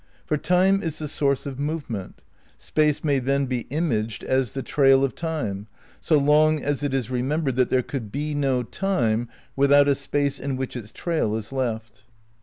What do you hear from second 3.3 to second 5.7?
be imaged as the trail of Time,